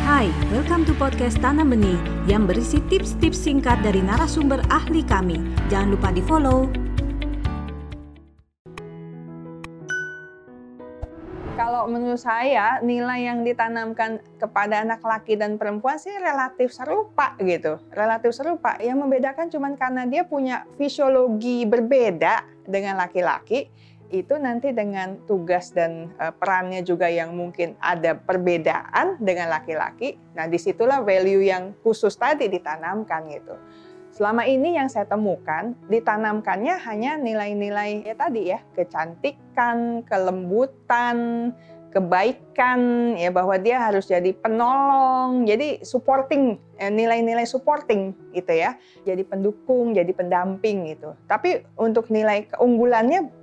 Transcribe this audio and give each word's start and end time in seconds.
Hai, 0.00 0.32
welcome 0.48 0.88
to 0.88 0.96
podcast 0.96 1.36
Tanam 1.44 1.76
Benih 1.76 2.00
yang 2.24 2.48
berisi 2.48 2.80
tips-tips 2.88 3.36
singkat 3.36 3.84
dari 3.84 4.00
narasumber 4.00 4.64
ahli 4.72 5.04
kami. 5.04 5.36
Jangan 5.68 5.92
lupa 5.92 6.08
di-follow. 6.08 6.72
Kalau 11.52 11.84
menurut 11.92 12.16
saya 12.16 12.80
nilai 12.80 13.28
yang 13.28 13.44
ditanamkan 13.44 14.24
kepada 14.40 14.80
anak 14.80 15.04
laki 15.04 15.36
dan 15.36 15.60
perempuan 15.60 16.00
sih 16.00 16.16
relatif 16.16 16.72
serupa 16.72 17.36
gitu, 17.36 17.76
relatif 17.92 18.32
serupa. 18.32 18.80
Yang 18.80 19.04
membedakan 19.04 19.52
cuma 19.52 19.68
karena 19.76 20.08
dia 20.08 20.24
punya 20.24 20.64
fisiologi 20.80 21.68
berbeda 21.68 22.64
dengan 22.64 22.96
laki-laki 22.96 23.68
itu 24.10 24.34
nanti 24.36 24.74
dengan 24.74 25.22
tugas 25.24 25.70
dan 25.70 26.10
uh, 26.18 26.34
perannya 26.34 26.82
juga 26.82 27.06
yang 27.06 27.34
mungkin 27.34 27.78
ada 27.78 28.18
perbedaan 28.18 29.16
dengan 29.22 29.50
laki-laki. 29.54 30.18
Nah, 30.34 30.50
di 30.50 30.58
situlah 30.58 31.00
value 31.02 31.46
yang 31.46 31.72
khusus 31.80 32.14
tadi 32.18 32.50
ditanamkan 32.50 33.30
gitu. 33.30 33.54
Selama 34.10 34.42
ini 34.42 34.74
yang 34.74 34.90
saya 34.90 35.06
temukan 35.06 35.78
ditanamkannya 35.86 36.82
hanya 36.82 37.14
nilai-nilai 37.14 38.02
ya 38.02 38.14
tadi 38.18 38.50
ya 38.50 38.58
kecantikan, 38.74 40.02
kelembutan, 40.02 41.50
kebaikan 41.90 43.12
ya 43.18 43.30
bahwa 43.34 43.58
dia 43.58 43.82
harus 43.82 44.06
jadi 44.06 44.30
penolong, 44.34 45.46
jadi 45.46 45.82
supporting 45.82 46.58
eh, 46.78 46.90
nilai-nilai 46.90 47.46
supporting 47.46 48.14
gitu 48.34 48.50
ya, 48.54 48.78
jadi 49.02 49.22
pendukung, 49.26 49.94
jadi 49.94 50.10
pendamping 50.14 50.90
gitu. 50.90 51.14
Tapi 51.26 51.66
untuk 51.78 52.08
nilai 52.10 52.46
keunggulannya 52.50 53.39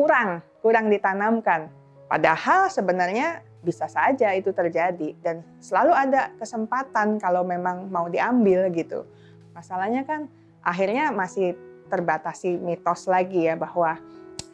kurang, 0.00 0.40
kurang 0.64 0.88
ditanamkan. 0.88 1.68
Padahal 2.08 2.72
sebenarnya 2.72 3.44
bisa 3.60 3.84
saja 3.84 4.32
itu 4.32 4.48
terjadi 4.56 5.12
dan 5.20 5.44
selalu 5.60 5.92
ada 5.92 6.32
kesempatan 6.40 7.20
kalau 7.20 7.44
memang 7.44 7.92
mau 7.92 8.08
diambil 8.08 8.72
gitu. 8.72 9.04
Masalahnya 9.52 10.08
kan 10.08 10.24
akhirnya 10.64 11.12
masih 11.12 11.52
terbatasi 11.92 12.56
mitos 12.56 13.04
lagi 13.04 13.44
ya 13.44 13.60
bahwa 13.60 14.00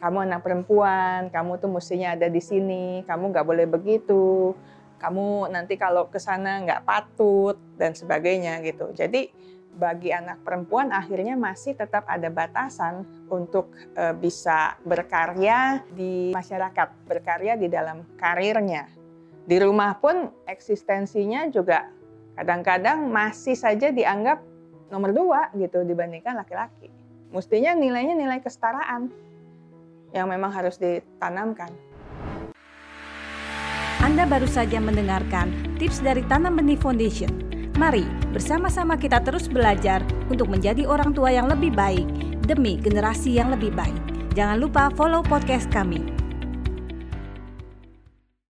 kamu 0.03 0.27
anak 0.27 0.43
perempuan, 0.43 1.31
kamu 1.31 1.57
tuh 1.63 1.71
mestinya 1.71 2.13
ada 2.13 2.27
di 2.27 2.43
sini, 2.43 3.07
kamu 3.07 3.31
nggak 3.31 3.47
boleh 3.47 3.65
begitu, 3.65 4.51
kamu 4.99 5.47
nanti 5.47 5.79
kalau 5.79 6.11
ke 6.11 6.19
sana 6.19 6.59
nggak 6.61 6.83
patut 6.83 7.55
dan 7.79 7.95
sebagainya 7.95 8.59
gitu. 8.67 8.91
Jadi 8.91 9.31
bagi 9.77 10.09
anak 10.09 10.41
perempuan 10.41 10.89
akhirnya 10.89 11.37
masih 11.37 11.77
tetap 11.77 12.03
ada 12.09 12.27
batasan 12.33 13.05
untuk 13.29 13.69
e, 13.93 14.11
bisa 14.17 14.75
berkarya 14.81 15.85
di 15.93 16.33
masyarakat, 16.33 17.05
berkarya 17.05 17.53
di 17.55 17.69
dalam 17.69 18.01
karirnya. 18.17 18.89
Di 19.47 19.61
rumah 19.61 19.95
pun 20.01 20.27
eksistensinya 20.49 21.47
juga 21.53 21.87
kadang-kadang 22.35 23.07
masih 23.07 23.55
saja 23.55 23.93
dianggap 23.93 24.43
nomor 24.91 25.13
dua 25.15 25.53
gitu 25.55 25.85
dibandingkan 25.85 26.35
laki-laki. 26.35 26.91
Mestinya 27.31 27.77
nilainya 27.77 28.17
nilai 28.17 28.41
kesetaraan 28.43 29.07
yang 30.11 30.27
memang 30.27 30.51
harus 30.51 30.75
ditanamkan. 30.81 31.69
Anda 34.03 34.23
baru 34.23 34.47
saja 34.47 34.79
mendengarkan 34.79 35.51
tips 35.81 35.99
dari 35.99 36.23
Tanam 36.25 36.55
Benih 36.55 36.79
Foundation 36.79 37.46
Mari 37.77 38.09
bersama-sama 38.33 38.97
kita 38.97 39.21
terus 39.21 39.45
belajar 39.45 40.01
untuk 40.33 40.49
menjadi 40.49 40.89
orang 40.89 41.13
tua 41.13 41.29
yang 41.29 41.45
lebih 41.45 41.69
baik 41.77 42.09
demi 42.49 42.73
generasi 42.81 43.37
yang 43.37 43.53
lebih 43.53 43.69
baik. 43.69 43.93
Jangan 44.33 44.57
lupa 44.57 44.89
follow 44.97 45.21
podcast 45.21 45.69
kami. 45.69 46.01